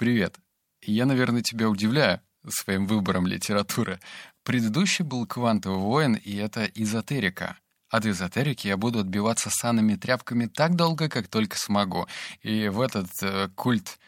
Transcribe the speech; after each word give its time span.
Привет. 0.00 0.38
Я, 0.80 1.04
наверное, 1.04 1.42
тебя 1.42 1.68
удивляю 1.68 2.22
своим 2.48 2.86
выбором 2.86 3.26
литературы. 3.26 4.00
Предыдущий 4.44 5.04
был 5.04 5.26
«Квантовый 5.26 5.78
воин», 5.78 6.14
и 6.14 6.36
это 6.36 6.64
эзотерика. 6.74 7.58
От 7.90 8.06
эзотерики 8.06 8.66
я 8.66 8.78
буду 8.78 9.00
отбиваться 9.00 9.50
санными 9.50 9.96
тряпками 9.96 10.46
так 10.46 10.74
долго, 10.74 11.10
как 11.10 11.28
только 11.28 11.58
смогу. 11.58 12.06
И 12.40 12.68
в 12.68 12.80
этот 12.80 13.10
э, 13.20 13.50
культ 13.54 13.98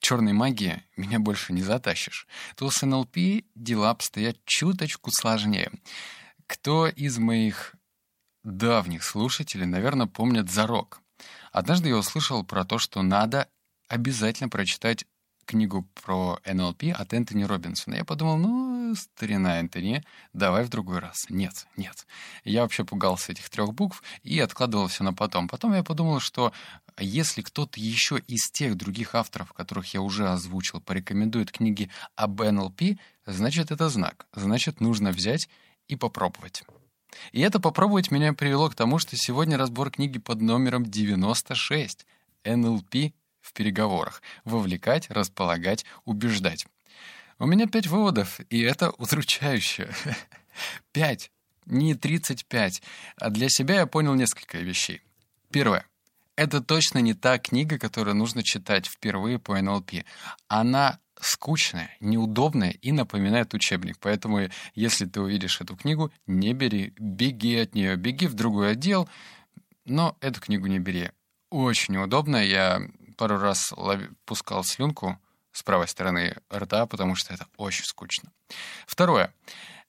черной 0.00 0.32
магии 0.32 0.82
меня 0.96 1.20
больше 1.20 1.52
не 1.52 1.62
затащишь. 1.62 2.26
То 2.56 2.68
с 2.68 2.84
НЛП 2.84 3.16
дела 3.54 3.90
обстоят 3.90 4.38
чуточку 4.44 5.12
сложнее. 5.12 5.70
Кто 6.48 6.88
из 6.88 7.16
моих 7.18 7.76
давних 8.42 9.04
слушателей, 9.04 9.66
наверное, 9.66 10.08
помнит 10.08 10.50
«Зарок». 10.50 11.00
Однажды 11.52 11.90
я 11.90 11.96
услышал 11.96 12.42
про 12.42 12.64
то, 12.64 12.80
что 12.80 13.02
надо 13.02 13.46
обязательно 13.88 14.48
прочитать 14.48 15.06
книгу 15.44 15.86
про 16.02 16.40
НЛП 16.44 16.84
от 16.94 17.12
Энтони 17.12 17.44
Робинсона. 17.44 17.96
Я 17.96 18.04
подумал, 18.04 18.38
ну, 18.38 18.94
старина 18.94 19.60
Энтони, 19.60 20.02
давай 20.32 20.64
в 20.64 20.68
другой 20.68 20.98
раз. 20.98 21.26
Нет, 21.28 21.66
нет. 21.76 22.06
Я 22.44 22.62
вообще 22.62 22.84
пугался 22.84 23.32
этих 23.32 23.48
трех 23.50 23.74
букв 23.74 24.02
и 24.22 24.38
откладывал 24.40 24.88
все 24.88 25.04
на 25.04 25.12
потом. 25.12 25.48
Потом 25.48 25.74
я 25.74 25.82
подумал, 25.82 26.20
что 26.20 26.52
если 26.98 27.42
кто-то 27.42 27.78
еще 27.78 28.18
из 28.26 28.50
тех 28.50 28.76
других 28.76 29.14
авторов, 29.14 29.52
которых 29.52 29.92
я 29.94 30.00
уже 30.00 30.28
озвучил, 30.28 30.80
порекомендует 30.80 31.52
книги 31.52 31.90
об 32.16 32.40
НЛП, 32.40 32.98
значит, 33.26 33.70
это 33.70 33.88
знак. 33.88 34.26
Значит, 34.32 34.80
нужно 34.80 35.10
взять 35.10 35.48
и 35.88 35.96
попробовать. 35.96 36.64
И 37.32 37.40
это 37.40 37.60
попробовать 37.60 38.10
меня 38.10 38.32
привело 38.32 38.68
к 38.68 38.74
тому, 38.74 38.98
что 38.98 39.16
сегодня 39.16 39.56
разбор 39.56 39.90
книги 39.90 40.18
под 40.18 40.40
номером 40.40 40.84
96 40.84 42.06
«НЛП 42.44 43.12
в 43.44 43.52
переговорах. 43.52 44.22
Вовлекать, 44.44 45.10
располагать, 45.10 45.84
убеждать. 46.04 46.66
У 47.38 47.46
меня 47.46 47.66
пять 47.66 47.86
выводов, 47.86 48.40
и 48.48 48.60
это 48.62 48.90
удручающе. 48.90 49.90
Пять, 50.92 51.30
не 51.66 51.94
35. 51.94 52.82
А 53.16 53.30
для 53.30 53.48
себя 53.48 53.80
я 53.80 53.86
понял 53.86 54.14
несколько 54.14 54.58
вещей. 54.58 55.02
Первое. 55.50 55.86
Это 56.36 56.60
точно 56.60 56.98
не 56.98 57.12
та 57.14 57.38
книга, 57.38 57.78
которую 57.78 58.16
нужно 58.16 58.42
читать 58.42 58.86
впервые 58.86 59.38
по 59.38 59.60
НЛП. 59.60 60.04
Она 60.48 60.98
скучная, 61.20 61.90
неудобная 62.00 62.70
и 62.70 62.92
напоминает 62.92 63.52
учебник. 63.52 63.98
Поэтому, 64.00 64.48
если 64.74 65.06
ты 65.06 65.20
увидишь 65.20 65.60
эту 65.60 65.76
книгу, 65.76 66.12
не 66.26 66.54
бери, 66.54 66.92
беги 66.98 67.56
от 67.56 67.74
нее, 67.74 67.96
беги 67.96 68.26
в 68.26 68.34
другой 68.34 68.72
отдел, 68.72 69.08
но 69.84 70.16
эту 70.20 70.40
книгу 70.40 70.66
не 70.66 70.78
бери. 70.78 71.10
Очень 71.50 71.94
неудобно. 71.94 72.36
Я 72.36 72.80
пару 73.16 73.38
раз 73.38 73.72
лови, 73.76 74.08
пускал 74.24 74.64
слюнку 74.64 75.18
с 75.52 75.62
правой 75.62 75.88
стороны 75.88 76.36
рта, 76.52 76.86
потому 76.86 77.14
что 77.14 77.32
это 77.34 77.46
очень 77.56 77.84
скучно. 77.84 78.32
Второе. 78.86 79.32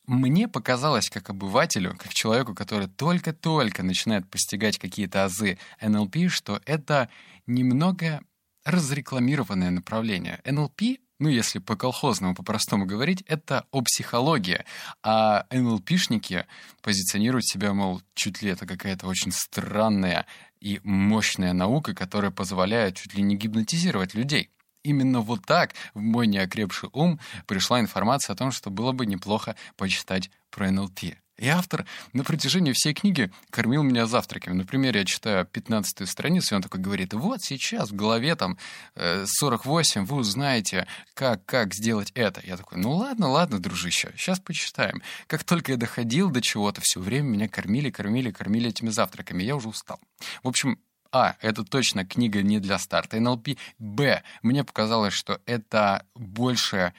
Мне 0.06 0.48
показалось, 0.48 1.09
как 1.09 1.31
обывателю, 1.31 1.98
как 1.98 2.14
человеку, 2.14 2.53
который 2.53 2.88
только-только 2.88 3.81
начинает 3.81 4.30
постигать 4.30 4.78
какие-то 4.78 5.26
азы 5.26 5.58
НЛП, 5.81 6.30
что 6.30 6.62
это 6.66 7.09
немного 7.48 8.22
разрекламированное 8.66 9.72
направление. 9.72 10.42
НЛП 10.46 11.00
ну, 11.19 11.30
если 11.30 11.59
по-колхозному, 11.59 12.35
по-простому 12.35 12.85
говорить, 12.85 13.23
это 13.27 13.66
о 13.71 13.81
психологии. 13.81 14.66
А 15.02 15.45
НЛПшники 15.49 16.45
позиционируют 16.81 17.45
себя, 17.45 17.73
мол, 17.73 18.02
чуть 18.13 18.41
ли 18.41 18.49
это 18.49 18.66
какая-то 18.66 19.07
очень 19.07 19.31
странная 19.31 20.25
и 20.59 20.81
мощная 20.83 21.53
наука, 21.53 21.94
которая 21.94 22.31
позволяет 22.31 22.97
чуть 22.97 23.13
ли 23.13 23.23
не 23.23 23.38
гипнотизировать 23.38 24.13
людей. 24.13 24.49
Именно 24.83 25.22
вот 25.22 25.45
так 25.45 25.73
в 25.94 25.99
мой 25.99 26.27
неокрепший 26.27 26.89
ум 26.94 27.19
пришла 27.47 27.79
информация 27.79 28.33
о 28.33 28.38
том, 28.38 28.52
что 28.52 28.69
было 28.69 28.91
бы 28.91 29.05
неплохо 29.05 29.55
почитать 29.77 30.29
про 30.52 30.69
НЛП. 30.69 31.16
И 31.38 31.50
автор 31.50 31.85
на 32.13 32.23
протяжении 32.23 32.72
всей 32.72 32.94
книги 32.94 33.29
кормил 33.50 33.84
меня 33.84 34.06
завтраками. 34.06 34.53
Например, 34.53 34.96
я 34.96 35.03
читаю 35.03 35.46
15 35.46 36.07
страницу, 36.07 36.53
и 36.53 36.56
он 36.56 36.62
такой 36.62 36.79
говорит, 36.79 37.13
вот 37.13 37.41
сейчас 37.41 37.91
в 37.91 37.96
голове 37.96 38.35
там 38.35 38.57
48 38.96 40.01
э, 40.01 40.06
вы 40.06 40.18
узнаете, 40.18 40.88
как, 41.13 41.46
как 41.46 41.73
сделать 41.73 42.12
это. 42.16 42.41
Я 42.46 42.56
такой, 42.56 42.78
ну 42.78 42.94
ладно, 42.94 43.28
ладно, 43.28 43.59
дружище, 43.59 44.13
сейчас 44.16 44.40
почитаем. 44.40 45.01
Как 45.28 45.44
только 45.44 45.73
я 45.73 45.78
доходил 45.78 46.29
до 46.29 46.41
чего-то, 46.41 46.79
все 46.81 47.01
время 47.01 47.28
меня 47.28 47.50
кормили, 47.50 47.90
кормили, 47.90 48.31
кормили 48.31 48.69
этими 48.69 48.90
завтраками. 48.90 49.44
Я 49.44 49.57
уже 49.57 49.67
устал. 49.67 50.00
В 50.41 50.47
общем, 50.47 50.79
а, 51.12 51.35
это 51.41 51.66
точно 51.66 52.06
книга 52.06 52.41
не 52.44 52.59
для 52.59 52.79
старта 52.79 53.19
НЛП. 53.19 53.50
Б, 53.78 54.23
мне 54.41 54.63
показалось, 54.63 55.13
что 55.13 55.41
это 55.46 56.06
больше, 56.16 56.94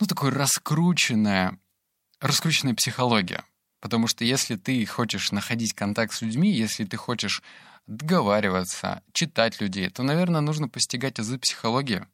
ну, 0.00 0.06
такое 0.06 0.32
раскрученное 0.32 1.58
раскрученная 2.22 2.74
психология. 2.74 3.44
Потому 3.80 4.06
что 4.06 4.24
если 4.24 4.56
ты 4.56 4.86
хочешь 4.86 5.32
находить 5.32 5.74
контакт 5.74 6.14
с 6.14 6.22
людьми, 6.22 6.50
если 6.50 6.84
ты 6.84 6.96
хочешь 6.96 7.42
договариваться, 7.86 9.02
читать 9.12 9.60
людей, 9.60 9.90
то, 9.90 10.04
наверное, 10.04 10.40
нужно 10.40 10.68
постигать 10.68 11.18
азы 11.18 11.38
психологии. 11.38 12.06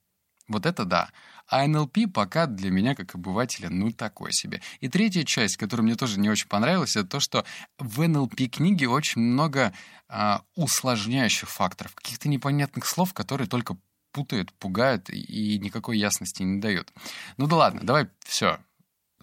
Вот 0.49 0.65
это 0.65 0.87
да. 0.87 1.11
А 1.47 1.67
НЛП 1.67 1.99
пока 2.13 2.47
для 2.47 2.71
меня, 2.71 2.95
как 2.95 3.15
обывателя, 3.15 3.69
ну 3.69 3.93
такой 3.93 4.33
себе. 4.33 4.63
И 4.81 4.89
третья 4.89 5.25
часть, 5.25 5.59
которая 5.59 5.85
мне 5.85 5.95
тоже 5.95 6.19
не 6.19 6.31
очень 6.31 6.49
понравилась, 6.49 6.97
это 6.97 7.07
то, 7.07 7.21
что 7.21 7.45
в 7.79 8.07
НЛП 8.07 8.51
книге 8.51 8.89
очень 8.89 9.21
много 9.21 9.75
а, 10.09 10.43
усложняющих 10.55 11.51
факторов, 11.51 11.95
каких-то 11.95 12.31
непонятных 12.31 12.87
слов, 12.87 13.13
которые 13.13 13.47
только 13.47 13.77
путают, 14.13 14.55
пугают 14.55 15.11
и 15.11 15.59
никакой 15.59 15.99
ясности 15.99 16.43
не 16.43 16.61
дают. 16.61 16.93
Ну 17.37 17.47
да 17.47 17.57
ладно, 17.57 17.81
давай 17.83 18.09
все, 18.25 18.59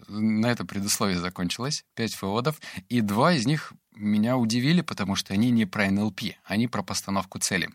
на 0.08 0.46
это 0.46 0.64
предусловие 0.64 1.18
закончилось. 1.18 1.84
Пять 1.94 2.20
выводов. 2.20 2.60
И 2.88 3.00
два 3.00 3.32
из 3.32 3.46
них 3.46 3.72
меня 3.94 4.36
удивили, 4.36 4.82
потому 4.82 5.16
что 5.16 5.32
они 5.34 5.50
не 5.50 5.66
про 5.66 5.90
НЛП, 5.90 6.20
они 6.44 6.68
про 6.68 6.82
постановку 6.82 7.38
цели. 7.38 7.70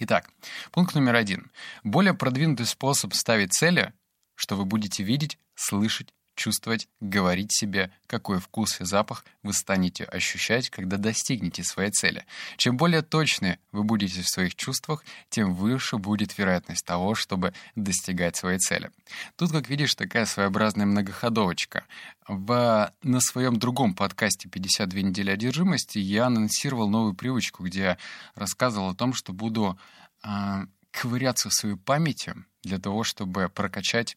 Итак, 0.00 0.30
пункт 0.72 0.94
номер 0.94 1.14
один. 1.14 1.50
Более 1.84 2.14
продвинутый 2.14 2.66
способ 2.66 3.14
ставить 3.14 3.52
цели, 3.52 3.92
что 4.34 4.56
вы 4.56 4.64
будете 4.64 5.04
видеть, 5.04 5.38
слышать, 5.54 6.12
чувствовать, 6.34 6.88
говорить 7.00 7.52
себе, 7.52 7.90
какой 8.06 8.40
вкус 8.40 8.80
и 8.80 8.84
запах 8.84 9.24
вы 9.42 9.52
станете 9.52 10.04
ощущать, 10.04 10.70
когда 10.70 10.96
достигнете 10.96 11.62
своей 11.62 11.90
цели. 11.90 12.24
Чем 12.56 12.76
более 12.76 13.02
точны 13.02 13.58
вы 13.72 13.84
будете 13.84 14.22
в 14.22 14.28
своих 14.28 14.54
чувствах, 14.54 15.04
тем 15.30 15.54
выше 15.54 15.98
будет 15.98 16.36
вероятность 16.36 16.84
того, 16.84 17.14
чтобы 17.14 17.54
достигать 17.76 18.36
своей 18.36 18.58
цели. 18.58 18.90
Тут, 19.36 19.52
как 19.52 19.68
видишь, 19.68 19.94
такая 19.94 20.26
своеобразная 20.26 20.86
многоходовочка. 20.86 21.84
В, 22.26 22.92
на 23.02 23.20
своем 23.20 23.58
другом 23.58 23.94
подкасте 23.94 24.48
«52 24.48 25.02
недели 25.02 25.30
одержимости» 25.30 25.98
я 25.98 26.26
анонсировал 26.26 26.88
новую 26.88 27.14
привычку, 27.14 27.64
где 27.64 27.80
я 27.80 27.98
рассказывал 28.34 28.90
о 28.90 28.94
том, 28.94 29.12
что 29.12 29.32
буду 29.32 29.78
э, 30.22 30.66
ковыряться 30.90 31.50
в 31.50 31.54
своей 31.54 31.76
памяти 31.76 32.34
для 32.62 32.78
того, 32.78 33.04
чтобы 33.04 33.48
прокачать 33.48 34.16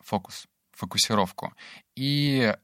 фокус 0.00 0.46
фокусировку. 0.74 1.54
И 1.96 2.54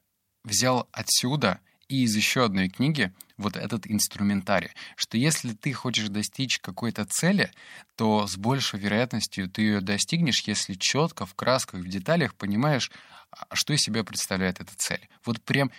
взял 0.43 0.87
отсюда 0.91 1.59
и 1.87 2.03
из 2.03 2.15
еще 2.15 2.45
одной 2.45 2.69
книги 2.69 3.13
вот 3.37 3.57
этот 3.57 3.85
инструментарий, 3.85 4.71
что 4.95 5.17
если 5.17 5.53
ты 5.53 5.73
хочешь 5.73 6.07
достичь 6.09 6.59
какой-то 6.59 7.05
цели, 7.05 7.51
то 7.95 8.27
с 8.27 8.37
большей 8.37 8.79
вероятностью 8.79 9.49
ты 9.49 9.61
ее 9.63 9.81
достигнешь, 9.81 10.43
если 10.43 10.75
четко, 10.75 11.25
в 11.25 11.33
красках, 11.35 11.81
в 11.81 11.87
деталях 11.87 12.35
понимаешь, 12.35 12.91
а, 13.31 13.55
что 13.55 13.73
из 13.73 13.81
себя 13.81 14.03
представляет 14.03 14.61
эта 14.61 14.73
цель. 14.77 15.09
Вот 15.25 15.41
прям 15.41 15.71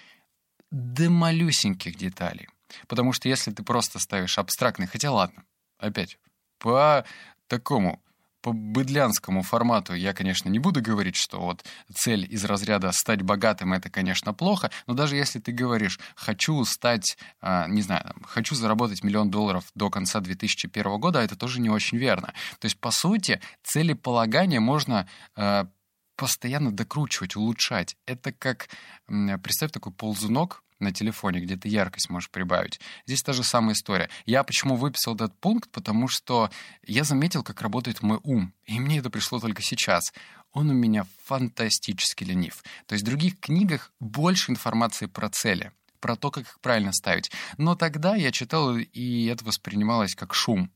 до 0.70 1.08
малюсеньких 1.08 1.96
деталей. 1.96 2.48
Потому 2.88 3.12
что 3.12 3.28
если 3.28 3.52
ты 3.52 3.62
просто 3.62 3.98
ставишь 3.98 4.38
абстрактный, 4.38 4.86
хотя 4.86 5.12
ладно, 5.12 5.44
опять, 5.78 6.18
по 6.58 7.04
такому 7.46 8.02
по 8.42 8.52
быдлянскому 8.52 9.42
формату 9.42 9.94
я, 9.94 10.12
конечно, 10.12 10.48
не 10.48 10.58
буду 10.58 10.82
говорить, 10.82 11.16
что 11.16 11.40
вот 11.40 11.64
цель 11.94 12.26
из 12.28 12.44
разряда 12.44 12.90
стать 12.92 13.22
богатым 13.22 13.72
это, 13.72 13.88
конечно, 13.88 14.34
плохо, 14.34 14.70
но 14.86 14.94
даже 14.94 15.16
если 15.16 15.38
ты 15.38 15.52
говоришь, 15.52 15.98
хочу 16.16 16.64
стать, 16.64 17.16
а, 17.40 17.66
не 17.68 17.82
знаю, 17.82 18.14
хочу 18.24 18.54
заработать 18.54 19.04
миллион 19.04 19.30
долларов 19.30 19.64
до 19.74 19.90
конца 19.90 20.20
2001 20.20 20.98
года, 20.98 21.20
это 21.20 21.36
тоже 21.36 21.60
не 21.60 21.70
очень 21.70 21.98
верно. 21.98 22.34
То 22.58 22.66
есть, 22.66 22.78
по 22.78 22.90
сути, 22.90 23.40
целеполагание 23.62 24.60
можно 24.60 25.08
а, 25.36 25.68
постоянно 26.16 26.72
докручивать, 26.72 27.36
улучшать. 27.36 27.96
Это 28.06 28.32
как, 28.32 28.68
представь 29.06 29.72
такой 29.72 29.92
ползунок, 29.92 30.61
на 30.82 30.92
телефоне, 30.92 31.40
где 31.40 31.56
ты 31.56 31.68
яркость 31.68 32.10
можешь 32.10 32.28
прибавить. 32.30 32.80
Здесь 33.06 33.22
та 33.22 33.32
же 33.32 33.42
самая 33.42 33.74
история. 33.74 34.10
Я 34.26 34.44
почему 34.44 34.76
выписал 34.76 35.14
этот 35.14 35.38
пункт? 35.40 35.70
Потому 35.70 36.08
что 36.08 36.50
я 36.86 37.04
заметил, 37.04 37.42
как 37.42 37.62
работает 37.62 38.02
мой 38.02 38.18
ум. 38.22 38.52
И 38.66 38.78
мне 38.78 38.98
это 38.98 39.08
пришло 39.08 39.40
только 39.40 39.62
сейчас. 39.62 40.12
Он 40.52 40.68
у 40.68 40.74
меня 40.74 41.06
фантастически 41.24 42.24
ленив. 42.24 42.62
То 42.86 42.94
есть 42.94 43.04
в 43.04 43.06
других 43.06 43.40
книгах 43.40 43.92
больше 44.00 44.50
информации 44.50 45.06
про 45.06 45.30
цели, 45.30 45.72
про 46.00 46.16
то, 46.16 46.30
как 46.30 46.44
их 46.44 46.60
правильно 46.60 46.92
ставить. 46.92 47.30
Но 47.56 47.74
тогда 47.74 48.16
я 48.16 48.32
читал, 48.32 48.76
и 48.76 49.26
это 49.26 49.44
воспринималось 49.44 50.14
как 50.14 50.34
шум. 50.34 50.70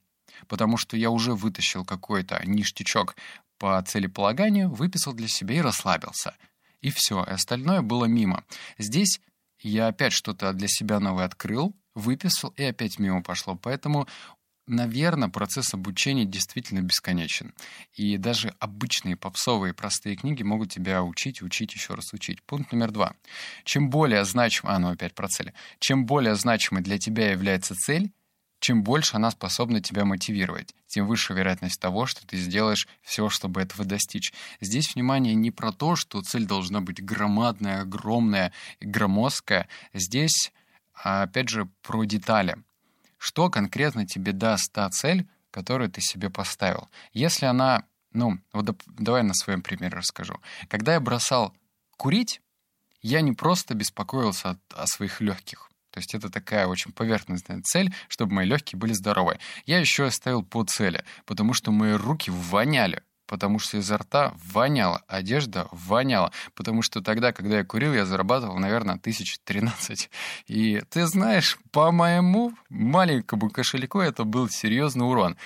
потому 0.49 0.77
что 0.77 0.97
я 0.97 1.11
уже 1.11 1.35
вытащил 1.35 1.85
какой-то 1.85 2.41
ништячок 2.45 3.17
по 3.59 3.83
целеполаганию, 3.83 4.71
выписал 4.71 5.15
для 5.15 5.29
себя 5.29 5.57
и 5.57 5.61
расслабился. 5.61 6.35
И 6.81 6.91
все, 6.91 7.23
остальное 7.23 7.83
было 7.83 8.05
мимо. 8.05 8.45
Здесь 8.79 9.21
я 9.61 9.89
опять 9.89 10.13
что-то 10.13 10.53
для 10.53 10.69
себя 10.69 11.01
новое 11.01 11.25
открыл, 11.25 11.75
выписал, 11.95 12.51
и 12.57 12.63
опять 12.63 12.99
мимо 12.99 13.23
пошло. 13.23 13.57
Поэтому 13.57 14.07
наверное, 14.67 15.29
процесс 15.29 15.75
обучения 15.75 16.25
действительно 16.25 16.81
бесконечен. 16.81 17.55
И 17.95 18.17
даже 18.17 18.55
обычные 18.59 19.17
попсовые 19.17 19.75
простые 19.75 20.17
книги 20.17 20.43
могут 20.43 20.73
тебя 20.73 21.03
учить, 21.03 21.43
учить, 21.43 21.75
еще 21.75 21.95
раз 21.95 22.13
учить. 22.13 22.43
Пункт 22.43 22.73
номер 22.73 22.91
два. 22.91 23.15
Чем 23.65 23.91
более 23.91 24.25
значимой, 24.25 24.75
а, 24.75 24.79
ну 24.79 24.91
опять 24.91 25.15
про 25.15 25.29
цели. 25.29 25.55
Чем 25.79 26.07
более 26.07 26.35
значимой 26.35 26.83
для 26.83 26.99
тебя 26.99 27.31
является 27.31 27.75
цель, 27.75 28.11
чем 28.61 28.83
больше 28.83 29.17
она 29.17 29.31
способна 29.31 29.81
тебя 29.81 30.05
мотивировать, 30.05 30.75
тем 30.87 31.07
выше 31.07 31.35
вероятность 31.35 31.81
того, 31.81 32.07
что 32.07 32.27
ты 32.27 32.37
сделаешь 32.37 32.89
все, 33.03 33.29
чтобы 33.29 33.61
этого 33.61 33.85
достичь. 33.85 34.33
Здесь 34.61 34.95
внимание 34.95 35.35
не 35.35 35.51
про 35.51 35.73
то, 35.73 35.97
что 35.97 36.23
цель 36.23 36.47
должна 36.47 36.81
быть 36.81 37.05
громадная, 37.05 37.83
огромная, 37.83 38.53
громоздкая. 38.81 39.69
Здесь, 39.93 40.53
а, 40.95 41.23
опять 41.23 41.49
же, 41.49 41.69
про 41.83 42.05
детали 42.05 42.57
что 43.19 43.51
конкретно 43.51 44.07
тебе 44.07 44.33
даст 44.33 44.73
та 44.73 44.89
цель, 44.91 45.29
которую 45.51 45.91
ты 45.91 46.01
себе 46.01 46.31
поставил. 46.31 46.89
Если 47.13 47.47
она, 47.47 47.85
ну, 48.13 48.39
вот 48.53 48.77
давай 48.87 49.23
на 49.23 49.35
своем 49.35 49.63
примере 49.63 49.97
расскажу. 49.97 50.41
Когда 50.69 50.95
я 50.95 51.01
бросал 51.01 51.55
курить, 51.97 52.41
я 53.03 53.21
не 53.21 53.33
просто 53.33 53.75
беспокоился 53.75 54.51
о, 54.51 54.83
о 54.83 54.87
своих 54.87 55.21
легких. 55.21 55.71
То 55.97 56.01
есть 56.01 56.15
это 56.15 56.29
такая 56.29 56.67
очень 56.67 56.93
поверхностная 56.93 57.63
цель, 57.63 57.91
чтобы 58.09 58.35
мои 58.35 58.47
легкие 58.47 58.79
были 58.79 58.93
здоровы. 58.93 59.39
Я 59.65 59.79
еще 59.79 60.05
оставил 60.05 60.43
по 60.43 60.63
цели, 60.63 61.03
потому 61.25 61.55
что 61.55 61.73
мои 61.73 61.95
руки 61.95 62.31
воняли 62.31 63.03
потому 63.27 63.59
что 63.59 63.79
изо 63.79 63.97
рта 63.97 64.35
воняло, 64.53 65.03
одежда 65.09 65.69
воняла, 65.73 66.33
потому 66.55 66.83
что 66.83 67.01
тогда, 67.01 67.33
когда 67.33 67.57
я 67.57 67.65
курил, 67.65 67.95
я 67.95 68.05
зарабатывал, 68.05 68.59
наверное, 68.59 68.99
тысяч 68.99 69.39
тринадцать. 69.43 70.11
И 70.47 70.83
ты 70.91 71.07
знаешь, 71.07 71.59
по 71.73 71.91
моему 71.91 72.53
маленькому 72.69 73.49
кошельку 73.49 73.99
это 73.99 74.25
был 74.25 74.51
серьезный 74.51 75.09
урон. 75.09 75.39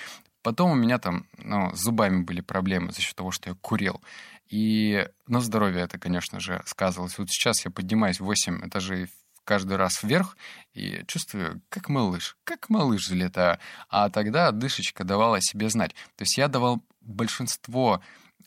Потом 0.43 0.71
у 0.71 0.75
меня 0.75 0.99
там 0.99 1.25
ну, 1.37 1.73
с 1.73 1.79
зубами 1.79 2.23
были 2.23 2.41
проблемы 2.41 2.91
за 2.91 2.99
счет 2.99 3.15
того, 3.15 3.31
что 3.31 3.49
я 3.49 3.55
курил. 3.55 4.01
И 4.49 5.07
на 5.27 5.39
здоровье 5.39 5.81
это, 5.81 5.97
конечно 5.97 6.41
же, 6.41 6.61
сказывалось. 6.65 7.17
Вот 7.17 7.29
сейчас 7.29 7.63
я 7.63 7.71
поднимаюсь 7.71 8.19
8 8.19 8.67
этажей 8.67 9.07
каждый 9.43 9.77
раз 9.77 10.03
вверх 10.03 10.37
и 10.73 11.03
чувствую, 11.07 11.61
как 11.69 11.89
малыш, 11.89 12.37
как 12.43 12.69
малыш 12.69 13.07
залетаю. 13.07 13.59
А 13.89 14.09
тогда 14.09 14.51
дышечка 14.51 15.03
давала 15.03 15.41
себе 15.41 15.69
знать. 15.69 15.93
То 16.15 16.23
есть 16.23 16.37
я 16.37 16.47
давал 16.47 16.81
большинство 17.01 18.01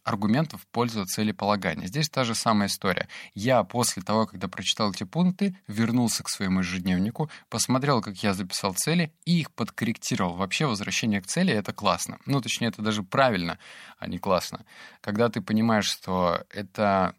аргументов 0.05 0.63
в 0.63 0.67
пользу 0.67 1.05
целеполагания. 1.07 1.87
Здесь 1.87 2.09
та 2.09 2.25
же 2.25 2.35
самая 2.35 2.69
история. 2.69 3.09
Я 3.35 3.65
после 3.65 4.03
того, 4.03 4.27
когда 4.27 4.49
прочитал 4.49 4.93
эти 4.93 5.05
пункты, 5.05 5.57
вернулся 5.67 6.23
к 6.23 6.29
своему 6.29 6.61
ежедневнику, 6.61 7.31
посмотрел, 7.49 8.03
как 8.03 8.23
я 8.23 8.35
записал 8.35 8.75
цели 8.75 9.13
и 9.25 9.41
их 9.41 9.51
подкорректировал. 9.53 10.35
Вообще 10.35 10.67
возвращение 10.67 11.23
к 11.23 11.27
цели— 11.27 11.53
это 11.55 11.73
классно. 11.73 12.19
Ну, 12.27 12.41
точнее, 12.41 12.69
это 12.69 12.83
даже 12.83 13.03
правильно, 13.03 13.59
а 13.99 14.07
не 14.07 14.19
классно. 14.19 14.65
Когда 15.01 15.29
ты 15.31 15.41
понимаешь, 15.41 15.87
что 15.87 16.45
это, 16.51 17.15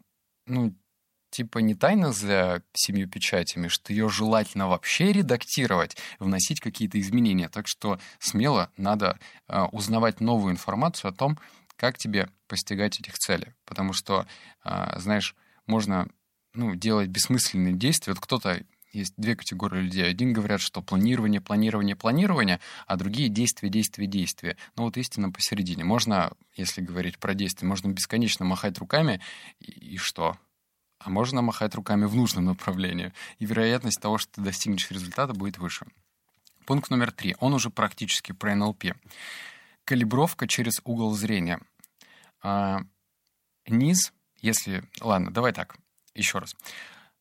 ну, 0.46 0.72
типа 1.36 1.58
не 1.58 1.74
тайна 1.74 2.12
за 2.12 2.62
семью 2.72 3.08
печатями, 3.10 3.68
что 3.68 3.92
ее 3.92 4.08
желательно 4.08 4.68
вообще 4.68 5.12
редактировать, 5.12 5.94
вносить 6.18 6.60
какие-то 6.60 6.98
изменения. 6.98 7.50
Так 7.50 7.68
что 7.68 8.00
смело 8.18 8.70
надо 8.78 9.18
э, 9.48 9.64
узнавать 9.72 10.20
новую 10.20 10.52
информацию 10.52 11.10
о 11.10 11.14
том, 11.14 11.38
как 11.76 11.98
тебе 11.98 12.30
постигать 12.48 12.98
этих 13.00 13.18
целей. 13.18 13.52
Потому 13.66 13.92
что, 13.92 14.26
э, 14.64 14.98
знаешь, 14.98 15.36
можно 15.66 16.08
ну, 16.54 16.74
делать 16.74 17.10
бессмысленные 17.10 17.74
действия. 17.74 18.14
Вот 18.14 18.22
кто-то 18.22 18.62
есть 18.92 19.12
две 19.18 19.36
категории 19.36 19.82
людей. 19.82 20.08
Один 20.08 20.32
говорят, 20.32 20.62
что 20.62 20.80
планирование, 20.80 21.42
планирование, 21.42 21.96
планирование, 21.96 22.60
а 22.86 22.96
другие 22.96 23.28
действия, 23.28 23.68
действия, 23.68 24.06
действия. 24.06 24.56
Ну 24.74 24.84
вот 24.84 24.96
истина 24.96 25.30
посередине. 25.30 25.84
Можно, 25.84 26.32
если 26.54 26.80
говорить 26.80 27.18
про 27.18 27.34
действия, 27.34 27.68
можно 27.68 27.88
бесконечно 27.88 28.46
махать 28.46 28.78
руками, 28.78 29.20
и, 29.60 29.96
и 29.96 29.96
что? 29.98 30.38
А 31.06 31.10
можно 31.10 31.40
махать 31.40 31.72
руками 31.76 32.04
в 32.04 32.16
нужном 32.16 32.46
направлении, 32.46 33.12
и 33.38 33.46
вероятность 33.46 34.00
того, 34.00 34.18
что 34.18 34.32
ты 34.32 34.40
достигнешь 34.40 34.90
результата, 34.90 35.32
будет 35.32 35.56
выше. 35.56 35.86
Пункт 36.66 36.90
номер 36.90 37.12
три. 37.12 37.36
Он 37.38 37.54
уже 37.54 37.70
практически 37.70 38.32
про 38.32 38.56
НЛП. 38.56 38.86
Калибровка 39.84 40.48
через 40.48 40.80
угол 40.82 41.14
зрения. 41.14 41.60
А, 42.42 42.80
низ, 43.68 44.12
если... 44.40 44.82
Ладно, 45.00 45.30
давай 45.30 45.52
так, 45.52 45.76
еще 46.12 46.40
раз. 46.40 46.56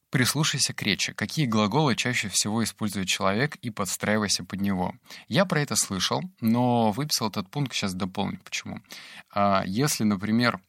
Прислушайся 0.09 0.73
к 0.73 0.81
речи. 0.81 1.13
Какие 1.13 1.45
глаголы 1.45 1.95
чаще 1.95 2.27
всего 2.29 2.63
использует 2.63 3.07
человек 3.07 3.55
и 3.57 3.69
подстраивайся 3.69 4.43
под 4.43 4.61
него. 4.61 4.95
Я 5.27 5.45
про 5.45 5.61
это 5.61 5.75
слышал, 5.75 6.23
но 6.41 6.91
выписал 6.91 7.29
этот 7.29 7.51
пункт, 7.51 7.73
сейчас 7.73 7.93
дополню, 7.93 8.39
почему. 8.43 8.81
А, 9.29 9.61
если, 9.67 10.05
например, 10.05 10.59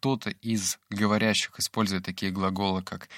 кто-то 0.00 0.30
из 0.30 0.78
говорящих 0.88 1.58
использует 1.58 2.06
такие 2.06 2.32
глаголы, 2.32 2.82
как 2.82 3.10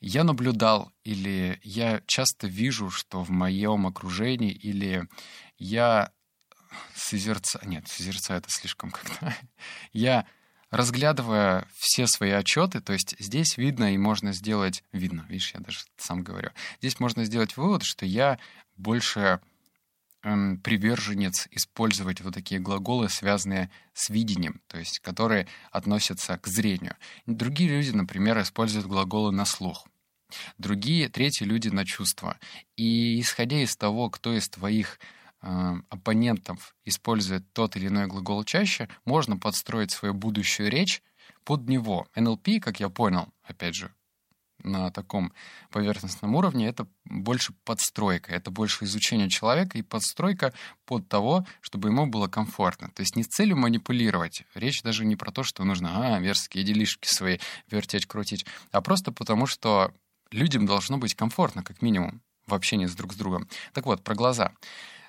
«я 0.00 0.24
наблюдал» 0.24 0.92
или 1.04 1.60
«я 1.62 2.02
часто 2.06 2.48
вижу, 2.48 2.90
что 2.90 3.22
в 3.22 3.30
моем 3.30 3.86
окружении» 3.86 4.50
или 4.50 5.06
«я 5.58 6.10
созерцаю...» 6.92 7.68
Нет, 7.68 7.86
созерцаю 7.86 8.40
это 8.40 8.50
слишком 8.50 8.90
как-то. 8.90 9.32
«Я 9.92 10.26
разглядывая 10.70 11.68
все 11.76 12.08
свои 12.08 12.30
отчеты, 12.30 12.80
то 12.80 12.92
есть 12.92 13.14
здесь 13.20 13.56
видно 13.56 13.94
и 13.94 13.96
можно 13.96 14.32
сделать... 14.32 14.82
Видно, 14.90 15.24
видишь, 15.28 15.54
я 15.54 15.60
даже 15.60 15.78
сам 15.96 16.24
говорю. 16.24 16.50
Здесь 16.80 16.98
можно 16.98 17.24
сделать 17.24 17.56
вывод, 17.56 17.84
что 17.84 18.04
я 18.04 18.40
больше 18.76 19.38
приверженец 20.62 21.46
использовать 21.50 22.20
вот 22.22 22.34
такие 22.34 22.60
глаголы, 22.60 23.08
связанные 23.08 23.70
с 23.92 24.08
видением, 24.08 24.60
то 24.68 24.78
есть 24.78 25.00
которые 25.00 25.46
относятся 25.70 26.38
к 26.38 26.46
зрению. 26.46 26.96
Другие 27.26 27.70
люди, 27.70 27.90
например, 27.90 28.40
используют 28.40 28.86
глаголы 28.86 29.32
на 29.32 29.44
слух. 29.44 29.86
Другие, 30.58 31.08
третьи 31.08 31.44
люди 31.44 31.68
на 31.68 31.84
чувства. 31.84 32.38
И 32.76 33.20
исходя 33.20 33.62
из 33.62 33.76
того, 33.76 34.08
кто 34.10 34.32
из 34.32 34.48
твоих 34.48 34.98
э, 35.42 35.74
оппонентов 35.90 36.74
использует 36.84 37.52
тот 37.52 37.76
или 37.76 37.88
иной 37.88 38.06
глагол 38.06 38.42
чаще, 38.44 38.88
можно 39.04 39.36
подстроить 39.36 39.90
свою 39.90 40.14
будущую 40.14 40.70
речь 40.70 41.02
под 41.44 41.68
него. 41.68 42.08
NLP, 42.16 42.60
как 42.60 42.80
я 42.80 42.88
понял, 42.88 43.28
опять 43.42 43.74
же, 43.74 43.92
на 44.64 44.90
таком 44.90 45.32
поверхностном 45.70 46.34
уровне, 46.34 46.66
это 46.66 46.86
больше 47.04 47.52
подстройка, 47.64 48.32
это 48.34 48.50
больше 48.50 48.84
изучение 48.84 49.28
человека 49.28 49.78
и 49.78 49.82
подстройка 49.82 50.52
под 50.86 51.08
того, 51.08 51.46
чтобы 51.60 51.88
ему 51.90 52.06
было 52.06 52.26
комфортно. 52.26 52.88
То 52.88 53.02
есть 53.02 53.16
не 53.16 53.22
с 53.22 53.28
целью 53.28 53.56
манипулировать. 53.56 54.44
Речь 54.54 54.82
даже 54.82 55.04
не 55.04 55.16
про 55.16 55.30
то, 55.30 55.42
что 55.42 55.64
нужно, 55.64 56.16
а, 56.16 56.18
мерзкие 56.18 56.64
делишки 56.64 57.06
свои 57.06 57.38
вертеть, 57.70 58.06
крутить, 58.06 58.46
а 58.72 58.80
просто 58.80 59.12
потому, 59.12 59.46
что 59.46 59.92
людям 60.30 60.66
должно 60.66 60.98
быть 60.98 61.14
комфортно, 61.14 61.62
как 61.62 61.82
минимум, 61.82 62.20
в 62.46 62.54
общении 62.54 62.86
с 62.86 62.94
друг 62.94 63.12
с 63.12 63.16
другом. 63.16 63.48
Так 63.72 63.86
вот, 63.86 64.02
про 64.02 64.14
глаза. 64.14 64.52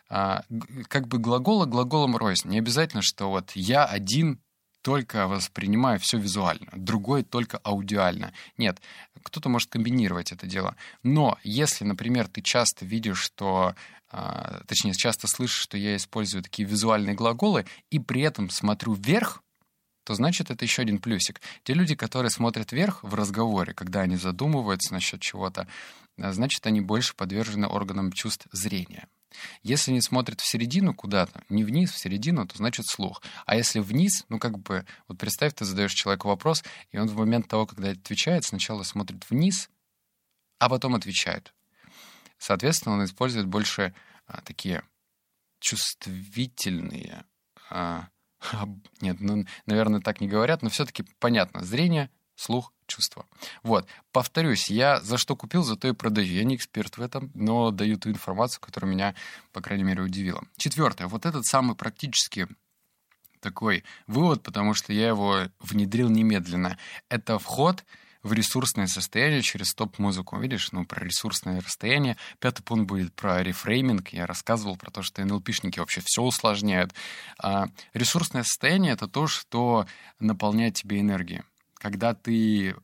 А, 0.08 0.44
как 0.88 1.08
бы 1.08 1.18
глагола 1.18 1.66
глаголом 1.66 2.16
рознь. 2.16 2.50
Не 2.50 2.60
обязательно, 2.60 3.02
что 3.02 3.30
вот 3.30 3.52
я 3.56 3.86
один 3.86 4.40
только 4.86 5.28
воспринимаю 5.28 6.00
все 6.00 6.20
визуально, 6.20 6.68
другой 6.76 7.24
только 7.24 7.58
аудиально. 7.64 8.34
Нет, 8.56 8.80
кто-то 9.24 9.50
может 9.50 9.72
комбинировать 9.72 10.32
это 10.32 10.46
дело. 10.46 10.76
Но 11.02 11.40
если, 11.44 11.84
например, 11.84 12.28
ты 12.28 12.44
часто 12.44 12.86
видишь, 12.86 13.18
что 13.18 13.74
а, 14.12 14.62
точнее, 14.68 14.94
часто 14.94 15.26
слышишь, 15.28 15.60
что 15.60 15.76
я 15.76 15.96
использую 15.96 16.44
такие 16.44 16.70
визуальные 16.70 17.16
глаголы, 17.16 17.66
и 17.90 17.98
при 17.98 18.22
этом 18.22 18.52
смотрю 18.52 18.94
вверх, 18.94 19.42
то 20.04 20.14
значит 20.14 20.52
это 20.52 20.64
еще 20.64 20.84
один 20.84 21.00
плюсик. 21.00 21.42
Те 21.64 21.74
люди, 21.74 21.96
которые 21.96 22.30
смотрят 22.30 22.72
вверх 22.72 23.04
в 23.04 23.16
разговоре, 23.16 23.74
когда 23.74 24.02
они 24.02 24.18
задумываются 24.18 24.94
насчет 24.94 25.20
чего-то, 25.20 25.68
а, 26.22 26.32
значит, 26.32 26.64
они 26.68 26.82
больше 26.82 27.16
подвержены 27.16 27.66
органам 27.66 28.12
чувств 28.12 28.46
зрения. 28.52 29.08
Если 29.64 29.92
не 29.92 30.02
смотрит 30.02 30.42
в 30.42 30.50
середину 30.50 30.94
куда-то, 30.94 31.44
не 31.50 31.64
вниз, 31.64 31.92
в 31.92 31.98
середину, 31.98 32.48
то 32.48 32.58
значит 32.58 32.86
слух. 32.88 33.22
А 33.46 33.56
если 33.56 33.80
вниз, 33.80 34.26
ну 34.30 34.40
как 34.40 34.60
бы, 34.60 34.86
вот 35.08 35.18
представь, 35.18 35.54
ты 35.54 35.66
задаешь 35.66 35.94
человеку 35.94 36.28
вопрос, 36.28 36.64
и 36.92 36.98
он 36.98 37.08
в 37.08 37.18
момент 37.18 37.48
того, 37.48 37.66
когда 37.66 37.90
отвечает, 37.90 38.46
сначала 38.46 38.84
смотрит 38.84 39.30
вниз, 39.30 39.70
а 40.60 40.70
потом 40.70 40.96
отвечает. 40.96 41.54
Соответственно, 42.38 42.96
он 42.96 43.06
использует 43.06 43.48
больше 43.48 43.94
а, 44.28 44.42
такие 44.42 44.84
чувствительные... 45.60 47.26
А, 47.70 48.10
а, 48.54 48.68
нет, 49.02 49.18
ну, 49.20 49.46
наверное, 49.66 50.02
так 50.02 50.22
не 50.22 50.28
говорят, 50.28 50.62
но 50.62 50.70
все-таки 50.70 51.04
понятно. 51.20 51.64
Зрение, 51.64 52.10
слух, 52.36 52.74
чувство. 52.88 53.26
Вот. 53.64 53.88
Повторюсь, 54.12 54.70
я 54.70 55.00
за 55.02 55.18
что 55.18 55.36
купил, 55.36 55.64
за 55.64 55.76
то 55.76 55.88
и 55.88 55.94
продаю. 55.94 56.34
Я 56.34 56.44
не 56.44 56.56
эксперт 56.56 56.98
в 56.98 57.02
этом, 57.02 57.32
но 57.34 57.72
даю 57.72 57.98
ту 57.98 58.10
информацию, 58.10 58.62
которая 58.62 58.92
меня, 58.92 59.16
по 59.52 59.62
крайней 59.62 59.84
мере, 59.84 60.02
удивила. 60.02 60.44
Четвертое. 60.58 61.08
Вот 61.08 61.26
этот 61.26 61.46
самый 61.46 61.76
практически 61.76 62.48
такой 63.40 63.84
вывод, 64.08 64.42
потому 64.42 64.74
что 64.74 64.92
я 64.92 65.10
его 65.10 65.50
внедрил 65.60 66.10
немедленно. 66.10 66.78
Это 67.10 67.38
вход 67.38 67.86
в 68.26 68.34
ресурсное 68.34 68.88
состояние 68.88 69.44
через 69.44 69.76
топ-музыку. 69.76 70.40
Видишь, 70.40 70.72
ну, 70.72 70.84
про 70.84 71.06
ресурсное 71.06 71.62
расстояние. 71.62 72.18
Пятый 72.40 72.64
пункт 72.64 72.88
будет 72.88 73.14
про 73.14 73.44
рефрейминг. 73.44 74.10
Я 74.10 74.26
рассказывал 74.26 74.78
про 74.78 74.90
то, 74.90 75.04
что 75.04 75.24
НЛПшники 75.24 75.78
вообще 75.78 76.02
все 76.04 76.24
усложняют. 76.24 76.96
А 77.38 77.68
ресурсное 77.94 78.42
состояние— 78.42 78.94
это 78.94 79.08
то, 79.08 79.28
что 79.28 79.86
наполняет 80.20 80.74
тебе 80.74 81.00
энергией. 81.02 81.44
Когда 81.86 82.16
ты 82.16 82.76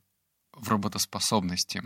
в 0.53 0.69
работоспособности. 0.69 1.81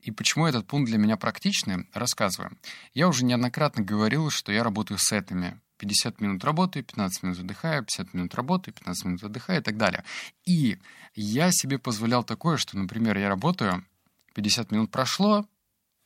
И 0.00 0.10
почему 0.10 0.48
этот 0.48 0.66
пункт 0.66 0.90
для 0.90 0.98
меня 0.98 1.16
практичный, 1.16 1.88
рассказываю. 1.92 2.58
Я 2.92 3.06
уже 3.06 3.24
неоднократно 3.24 3.84
говорил, 3.84 4.30
что 4.30 4.50
я 4.50 4.64
работаю 4.64 4.98
с 4.98 5.04
сетами. 5.04 5.60
50 5.76 6.20
минут 6.20 6.42
работаю, 6.42 6.84
15 6.84 7.22
минут 7.22 7.38
отдыхаю, 7.38 7.84
50 7.84 8.14
минут 8.14 8.34
работаю, 8.34 8.74
15 8.74 9.04
минут 9.04 9.22
отдыхаю 9.22 9.60
и 9.60 9.62
так 9.62 9.76
далее. 9.76 10.02
И 10.44 10.78
я 11.14 11.52
себе 11.52 11.78
позволял 11.78 12.24
такое, 12.24 12.56
что, 12.56 12.76
например, 12.76 13.16
я 13.16 13.28
работаю, 13.28 13.86
50 14.34 14.72
минут 14.72 14.90
прошло, 14.90 15.46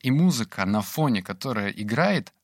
и 0.03 0.11
музыка 0.11 0.67
на 0.67 0.83
фоне, 0.83 1.23
которая 1.23 1.71
играет, 1.71 2.35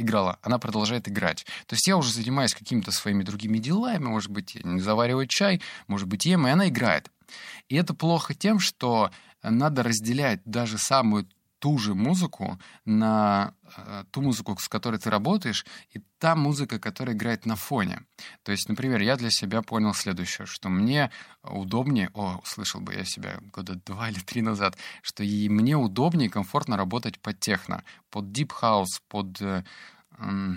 играла, 0.00 0.38
она 0.42 0.58
продолжает 0.58 1.08
играть. 1.08 1.44
То 1.66 1.74
есть 1.74 1.86
я 1.86 1.96
уже 1.96 2.12
занимаюсь 2.12 2.54
какими-то 2.54 2.92
своими 2.92 3.22
другими 3.22 3.58
делами, 3.58 4.04
может 4.04 4.30
быть, 4.30 4.56
завариваю 4.62 5.26
чай, 5.26 5.60
может 5.86 6.08
быть, 6.08 6.26
ем, 6.26 6.46
и 6.46 6.50
она 6.50 6.68
играет. 6.68 7.10
И 7.68 7.76
это 7.76 7.94
плохо 7.94 8.34
тем, 8.34 8.58
что 8.58 9.10
надо 9.42 9.82
разделять 9.82 10.40
даже 10.44 10.78
самую 10.78 11.28
ту 11.58 11.78
же 11.78 11.94
музыку 11.94 12.58
на 12.84 13.54
э, 13.76 14.04
ту 14.10 14.22
музыку, 14.22 14.56
с 14.58 14.68
которой 14.68 14.98
ты 14.98 15.10
работаешь, 15.10 15.66
и 15.90 16.00
та 16.18 16.34
музыка, 16.34 16.78
которая 16.78 17.14
играет 17.14 17.46
на 17.46 17.56
фоне. 17.56 18.02
То 18.42 18.52
есть, 18.52 18.68
например, 18.68 19.00
я 19.00 19.16
для 19.16 19.30
себя 19.30 19.62
понял 19.62 19.94
следующее, 19.94 20.46
что 20.46 20.68
мне 20.68 21.10
удобнее, 21.42 22.10
о, 22.14 22.38
услышал 22.42 22.80
бы 22.80 22.94
я 22.94 23.04
себя 23.04 23.38
года 23.52 23.74
два 23.86 24.08
или 24.08 24.20
три 24.20 24.42
назад, 24.42 24.76
что 25.02 25.22
и 25.22 25.48
мне 25.48 25.76
удобнее 25.76 26.26
и 26.26 26.30
комфортно 26.30 26.76
работать 26.76 27.18
под 27.20 27.40
техно, 27.40 27.84
под 28.10 28.26
deep 28.26 28.52
house, 28.60 29.00
под... 29.08 29.40
Э, 29.40 29.64
э, 30.18 30.54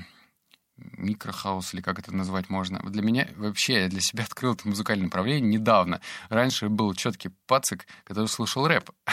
микрохаус, 0.98 1.74
или 1.74 1.82
как 1.82 2.00
это 2.00 2.14
назвать 2.14 2.50
можно. 2.50 2.80
Для 2.80 3.02
меня 3.02 3.28
вообще, 3.36 3.84
я 3.84 3.88
для 3.88 4.02
себя 4.02 4.24
открыл 4.30 4.54
это 4.54 4.68
музыкальное 4.68 5.06
направление 5.06 5.60
недавно. 5.60 6.02
Раньше 6.30 6.70
был 6.70 6.94
четкий 6.94 7.30
пацик, 7.48 7.88
который 8.04 8.28
слушал 8.28 8.68
рэп. 8.68 8.90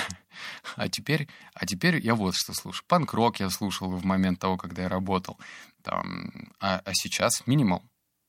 А 0.76 0.88
теперь, 0.88 1.28
а 1.52 1.66
теперь 1.66 1.98
я 1.98 2.14
вот 2.14 2.36
что 2.36 2.54
слушаю. 2.54 2.84
Панк-рок 2.86 3.40
я 3.40 3.50
слушал 3.50 3.90
в 3.90 4.04
момент 4.04 4.38
того, 4.38 4.56
когда 4.56 4.82
я 4.82 4.88
работал. 4.88 5.36
Там, 5.82 6.52
а, 6.60 6.80
а 6.84 6.90
сейчас 6.94 7.44
минимал, 7.46 7.82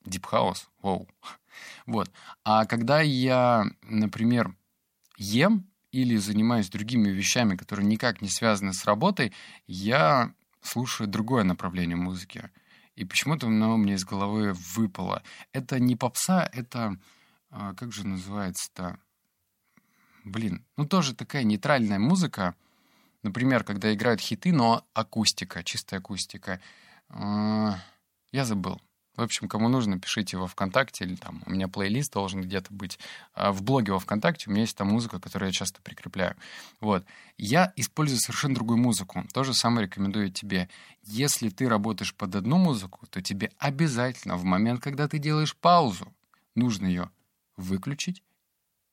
дип-хаус, 0.06 0.70
вау. 0.82 1.08
Вот. 1.86 2.12
А 2.44 2.66
когда 2.66 3.02
я, 3.02 3.66
например, 3.84 4.56
ем 5.18 5.70
или 5.92 6.16
занимаюсь 6.18 6.70
другими 6.70 7.10
вещами, 7.10 7.56
которые 7.56 7.86
никак 7.86 8.22
не 8.22 8.30
связаны 8.30 8.74
с 8.74 8.86
работой, 8.86 9.34
я 9.68 10.34
слушаю 10.62 11.08
другое 11.08 11.44
направление 11.44 11.96
музыки. 11.96 12.50
И 13.00 13.06
почему-то 13.06 13.48
оно 13.48 13.78
мне 13.78 13.94
из 13.94 14.04
головы 14.04 14.52
выпало. 14.76 15.24
Это 15.54 15.80
не 15.80 15.96
попса, 15.96 16.50
это... 16.52 16.98
А, 17.50 17.74
как 17.74 17.94
же 17.94 18.06
называется-то? 18.06 19.00
Блин, 20.26 20.66
ну 20.76 20.86
тоже 20.86 21.16
такая 21.16 21.44
нейтральная 21.44 21.98
музыка. 21.98 22.56
Например, 23.24 23.64
когда 23.64 23.94
играют 23.94 24.20
хиты, 24.20 24.52
но 24.52 24.86
акустика, 24.94 25.64
чистая 25.64 26.02
акустика. 26.02 26.60
А, 27.08 27.80
я 28.34 28.44
забыл. 28.44 28.82
В 29.20 29.22
общем, 29.22 29.50
кому 29.50 29.68
нужно, 29.68 30.00
пишите 30.00 30.38
во 30.38 30.48
ВКонтакте, 30.48 31.04
или 31.04 31.16
там 31.16 31.44
у 31.46 31.52
меня 31.52 31.68
плейлист 31.68 32.14
должен 32.14 32.42
где-то 32.42 32.74
быть. 32.74 32.98
А 33.34 33.52
в 33.52 33.62
блоге 33.62 33.92
во 33.92 34.00
ВКонтакте 34.00 34.46
у 34.48 34.52
меня 34.52 34.62
есть 34.62 34.78
там 34.78 34.88
музыка, 34.88 35.20
которую 35.20 35.50
я 35.50 35.52
часто 35.52 35.82
прикрепляю. 35.82 36.38
Вот. 36.80 37.04
Я 37.38 37.74
использую 37.76 38.20
совершенно 38.20 38.56
другую 38.56 38.78
музыку. 38.78 39.26
То 39.34 39.44
же 39.44 39.54
самое 39.54 39.88
рекомендую 39.88 40.32
тебе. 40.32 40.70
Если 41.04 41.50
ты 41.50 41.68
работаешь 41.68 42.16
под 42.16 42.34
одну 42.34 42.58
музыку, 42.58 43.08
то 43.10 43.22
тебе 43.22 43.52
обязательно 43.58 44.38
в 44.38 44.46
момент, 44.46 44.82
когда 44.82 45.10
ты 45.10 45.18
делаешь 45.18 45.54
паузу, 45.54 46.08
нужно 46.56 46.86
ее 46.86 47.10
выключить 47.58 48.24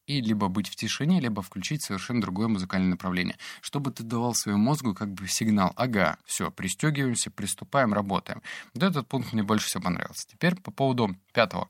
и 0.07 0.21
либо 0.21 0.49
быть 0.49 0.69
в 0.69 0.77
тишине, 0.77 1.21
либо 1.21 1.43
включить 1.43 1.83
совершенно 1.83 2.21
другое 2.21 2.49
музыкальное 2.49 2.91
направление, 2.91 3.37
чтобы 3.61 3.91
ты 3.91 4.03
давал 4.03 4.35
своему 4.35 4.63
мозгу 4.63 4.95
как 4.95 5.13
бы 5.13 5.27
сигнал, 5.29 5.73
ага, 5.77 6.19
все, 6.25 6.51
пристегиваемся, 6.51 7.31
приступаем, 7.31 7.93
работаем. 7.93 8.43
Вот 8.75 8.83
этот 8.83 9.07
пункт 9.09 9.33
мне 9.33 9.43
больше 9.43 9.67
всего 9.67 9.83
понравился. 9.83 10.29
Теперь 10.29 10.55
по 10.57 10.71
поводу 10.71 11.17
пятого, 11.33 11.69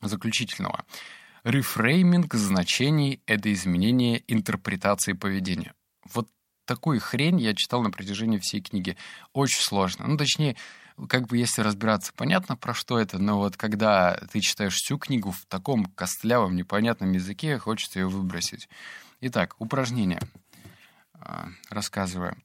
заключительного. 0.00 0.84
Рефрейминг 1.44 2.34
значений— 2.34 3.22
это 3.26 3.52
изменение 3.52 4.22
интерпретации 4.26 5.14
поведения. 5.14 5.74
Вот 6.12 6.28
такую 6.66 7.00
хрень 7.00 7.40
я 7.40 7.54
читал 7.54 7.82
на 7.82 7.90
протяжении 7.90 8.38
всей 8.38 8.60
книги. 8.60 8.96
Очень 9.32 9.62
сложно. 9.62 10.06
Ну, 10.06 10.16
точнее, 10.16 10.56
как 11.08 11.26
бы 11.28 11.36
если 11.36 11.62
разбираться, 11.62 12.12
понятно, 12.14 12.56
про 12.56 12.74
что 12.74 12.98
это, 12.98 13.18
но 13.18 13.38
вот 13.38 13.56
когда 13.56 14.16
ты 14.32 14.40
читаешь 14.40 14.74
всю 14.74 14.98
книгу 14.98 15.30
в 15.30 15.46
таком 15.46 15.86
костлявом, 15.86 16.56
непонятном 16.56 17.12
языке, 17.12 17.58
хочется 17.58 18.00
ее 18.00 18.08
выбросить. 18.08 18.68
Итак, 19.20 19.54
упражнение. 19.58 20.20
А, 21.14 21.48
рассказываю. 21.68 22.36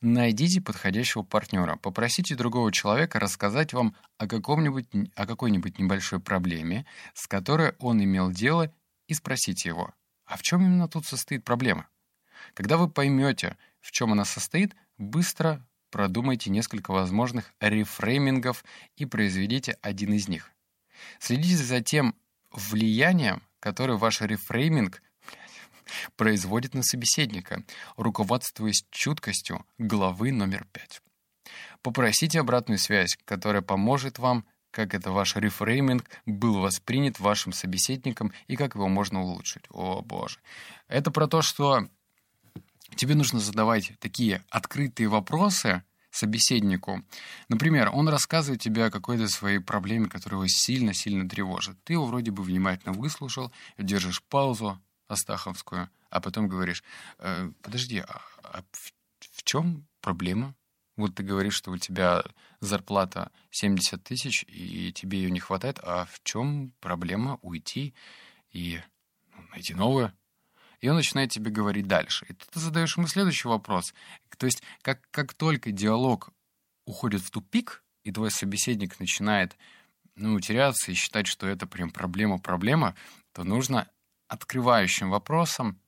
Найдите 0.00 0.60
подходящего 0.60 1.22
партнера. 1.22 1.76
Попросите 1.76 2.34
другого 2.34 2.72
человека 2.72 3.20
рассказать 3.20 3.72
вам 3.72 3.94
о, 4.18 4.26
каком-нибудь, 4.26 4.88
о 5.14 5.26
какой-нибудь 5.26 5.78
небольшой 5.78 6.18
проблеме, 6.18 6.86
с 7.14 7.28
которой 7.28 7.74
он 7.78 8.02
имел 8.02 8.30
дело, 8.30 8.72
и 9.06 9.14
спросите 9.14 9.68
его, 9.68 9.94
а 10.24 10.36
в 10.36 10.42
чем 10.42 10.62
именно 10.62 10.88
тут 10.88 11.06
состоит 11.06 11.44
проблема? 11.44 11.86
Когда 12.54 12.76
вы 12.76 12.88
поймете, 12.88 13.56
в 13.80 13.92
чем 13.92 14.12
она 14.12 14.24
состоит, 14.24 14.74
быстро 14.98 15.64
Продумайте 15.92 16.48
несколько 16.48 16.90
возможных 16.90 17.52
рефреймингов 17.60 18.64
и 18.96 19.04
произведите 19.04 19.76
один 19.82 20.14
из 20.14 20.26
них. 20.26 20.50
Следите 21.20 21.56
за 21.56 21.82
тем 21.82 22.14
влиянием, 22.50 23.42
которое 23.60 23.98
ваш 23.98 24.22
рефрейминг 24.22 25.02
производит 26.16 26.72
на 26.72 26.82
собеседника, 26.82 27.62
руководствуясь 27.98 28.86
чуткостью 28.90 29.66
главы 29.76 30.32
номер 30.32 30.66
5. 30.72 31.02
Попросите 31.82 32.40
обратную 32.40 32.78
связь, 32.78 33.18
которая 33.26 33.60
поможет 33.60 34.18
вам, 34.18 34.46
как 34.70 34.94
это 34.94 35.10
ваш 35.10 35.36
рефрейминг 35.36 36.08
был 36.24 36.58
воспринят 36.60 37.20
вашим 37.20 37.52
собеседником 37.52 38.32
и 38.46 38.56
как 38.56 38.76
его 38.76 38.88
можно 38.88 39.20
улучшить. 39.20 39.64
О, 39.68 40.00
боже. 40.00 40.38
Это 40.88 41.10
про 41.10 41.26
то, 41.26 41.42
что 41.42 41.86
тебе 42.96 43.14
нужно 43.14 43.40
задавать 43.40 43.92
такие 44.00 44.44
открытые 44.50 45.08
вопросы 45.08 45.82
собеседнику. 46.10 47.02
Например, 47.48 47.90
он 47.92 48.08
рассказывает 48.08 48.60
тебе 48.60 48.84
о 48.84 48.90
какой-то 48.90 49.28
своей 49.28 49.58
проблеме, 49.58 50.08
которая 50.08 50.40
его 50.40 50.48
сильно-сильно 50.48 51.28
тревожит. 51.28 51.82
Ты 51.84 51.94
его 51.94 52.06
вроде 52.06 52.30
бы 52.30 52.42
внимательно 52.42 52.92
выслушал, 52.92 53.50
держишь 53.78 54.22
паузу 54.22 54.80
астаховскую, 55.08 55.88
а 56.10 56.20
потом 56.20 56.48
говоришь, 56.48 56.84
э, 57.18 57.50
подожди, 57.62 57.98
а, 57.98 58.20
а 58.42 58.62
в, 58.72 58.92
в 59.32 59.42
чем 59.42 59.86
проблема? 60.00 60.54
Вот 60.96 61.14
ты 61.14 61.22
говоришь, 61.22 61.54
что 61.54 61.70
у 61.70 61.78
тебя 61.78 62.22
зарплата 62.60 63.32
70 63.50 64.04
тысяч, 64.04 64.44
и 64.46 64.92
тебе 64.92 65.22
ее 65.22 65.30
не 65.30 65.40
хватает, 65.40 65.80
а 65.82 66.04
в 66.04 66.20
чем 66.22 66.72
проблема 66.80 67.38
уйти 67.40 67.94
и 68.52 68.80
найти 69.50 69.74
новую? 69.74 70.12
И 70.82 70.88
он 70.88 70.96
начинает 70.96 71.30
тебе 71.30 71.50
говорить 71.50 71.86
дальше. 71.86 72.26
И 72.28 72.34
ты 72.34 72.60
задаешь 72.60 72.96
ему 72.96 73.06
следующий 73.06 73.48
вопрос. 73.48 73.94
То 74.36 74.46
есть, 74.46 74.62
как, 74.82 75.00
как 75.10 75.32
только 75.32 75.70
диалог 75.70 76.30
уходит 76.84 77.22
в 77.22 77.30
тупик, 77.30 77.82
и 78.02 78.10
твой 78.10 78.32
собеседник 78.32 78.98
начинает 78.98 79.56
ну, 80.16 80.38
теряться 80.40 80.90
и 80.90 80.94
считать, 80.94 81.28
что 81.28 81.46
это 81.46 81.68
прям 81.68 81.90
проблема-проблема, 81.90 82.96
то 83.32 83.44
нужно 83.44 83.88
открывающим 84.26 85.08
вопросом 85.08 85.78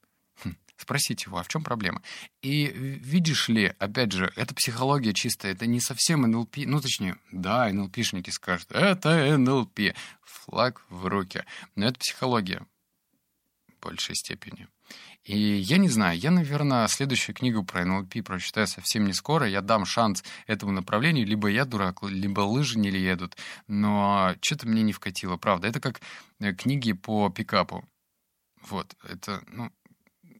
хм, 0.44 0.54
спросить 0.76 1.24
его, 1.24 1.38
а 1.38 1.42
в 1.42 1.48
чем 1.48 1.64
проблема? 1.64 2.00
И 2.40 2.66
видишь 2.66 3.48
ли, 3.48 3.74
опять 3.80 4.12
же, 4.12 4.32
это 4.36 4.54
психология 4.54 5.12
чистая, 5.12 5.52
это 5.52 5.66
не 5.66 5.80
совсем 5.80 6.22
НЛП, 6.22 6.58
ну, 6.66 6.80
точнее, 6.80 7.16
да, 7.32 7.68
НЛПшники 7.68 8.30
скажут, 8.30 8.70
это 8.70 9.36
НЛП, 9.36 9.96
флаг 10.22 10.82
в 10.88 11.06
руки, 11.06 11.44
но 11.74 11.86
это 11.86 11.98
психология 11.98 12.64
большей 13.85 14.14
степени. 14.14 14.69
И 15.25 15.38
я 15.38 15.79
не 15.79 15.88
знаю, 15.88 16.19
я, 16.19 16.31
наверное, 16.31 16.88
следующую 16.88 17.35
книгу 17.35 17.64
про 17.64 17.85
НЛП 17.85 18.25
прочитаю 18.25 18.67
совсем 18.67 19.07
не 19.07 19.12
скоро. 19.12 19.47
Я 19.47 19.61
дам 19.61 19.85
шанс 19.85 20.25
этому 20.47 20.73
направлению. 20.73 21.26
Либо 21.26 21.49
я 21.49 21.64
дурак, 21.64 22.03
либо 22.03 22.41
лыжи 22.41 22.79
не 22.79 22.91
едут. 22.91 23.37
Но 23.69 24.35
что-то 24.43 24.67
мне 24.69 24.83
не 24.83 24.93
вкатило, 24.93 25.37
правда. 25.37 25.69
Это 25.69 25.81
как 25.81 26.00
э, 26.41 26.53
книги 26.53 26.93
по 26.93 27.31
пикапу. 27.31 27.85
Вот, 28.69 28.95
это, 29.09 29.43
ну, 29.49 29.71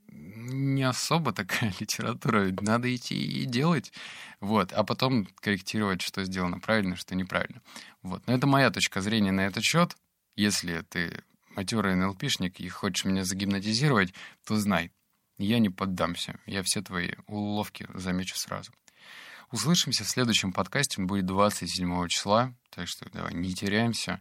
не 0.09 0.83
особо 0.83 1.33
такая 1.33 1.73
литература. 1.81 2.51
Надо 2.61 2.95
идти 2.95 3.15
и 3.15 3.45
делать. 3.45 3.93
Вот. 4.41 4.73
А 4.73 4.85
потом 4.85 5.27
корректировать, 5.41 6.03
что 6.03 6.25
сделано 6.25 6.59
правильно, 6.59 6.97
что 6.97 7.15
неправильно. 7.15 7.63
Вот. 8.03 8.27
Но 8.27 8.35
это 8.35 8.47
моя 8.47 8.71
точка 8.71 9.01
зрения 9.01 9.33
на 9.33 9.43
этот 9.43 9.65
счет. 9.65 9.97
Если 10.37 10.83
ты 10.89 11.23
матерый 11.57 11.95
НЛПшник 11.95 12.61
и 12.61 12.69
хочешь 12.69 13.05
меня 13.05 13.25
загипнотизировать, 13.25 14.15
то 14.45 14.57
знай, 14.57 14.91
я 15.39 15.59
не 15.59 15.71
поддамся. 15.71 16.39
Я 16.47 16.63
все 16.63 16.81
твои 16.83 17.13
уловки 17.27 17.87
замечу 17.95 18.37
сразу. 18.37 18.73
Услышимся 19.51 20.05
в 20.05 20.09
следующем 20.09 20.53
подкасте. 20.53 21.01
Он 21.01 21.07
будет 21.07 21.27
27 21.27 22.09
числа. 22.09 22.55
Так 22.71 22.89
что 22.89 23.09
давай, 23.11 23.35
не 23.35 23.53
теряемся. 23.55 24.21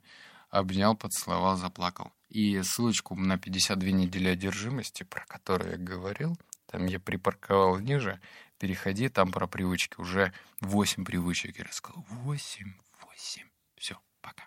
Обнял, 0.49 0.95
поцеловал, 0.95 1.57
заплакал. 1.57 2.11
И 2.29 2.61
ссылочку 2.61 3.15
на 3.15 3.37
52 3.37 3.89
недели 3.89 4.29
одержимости, 4.29 5.03
про 5.03 5.25
которую 5.25 5.71
я 5.71 5.77
говорил, 5.77 6.37
там 6.67 6.85
я 6.85 6.99
припарковал 6.99 7.79
ниже. 7.79 8.19
Переходи, 8.59 9.09
там 9.09 9.31
про 9.31 9.47
привычки. 9.47 9.99
Уже 9.99 10.33
8 10.61 11.05
привычек 11.05 11.57
я 11.57 11.65
рассказал. 11.65 12.05
8, 12.09 12.73
8. 13.01 13.43
Все, 13.77 13.99
пока. 14.21 14.45